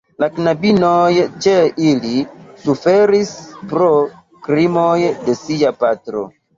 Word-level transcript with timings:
La 0.21 0.27
knabinoj 0.37 1.11
ĉe 1.47 1.53
ili 1.91 2.25
suferis 2.65 3.37
pro 3.75 3.93
krimoj 4.49 4.99
de 5.31 5.41
sia 5.47 5.79
patro. 5.83 6.31